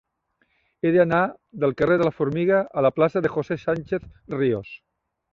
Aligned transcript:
He 0.87 0.91
d'anar 0.93 1.17
del 1.63 1.75
carrer 1.81 1.97
de 2.01 2.07
la 2.07 2.13
Formiga 2.19 2.61
a 2.81 2.83
la 2.85 2.91
plaça 2.95 3.21
de 3.25 3.31
José 3.35 3.57
Sánchez 3.65 4.07
Ríos. 4.39 4.73